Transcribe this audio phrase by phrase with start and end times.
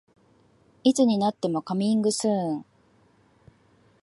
[0.83, 2.65] いつになってもカミングスーン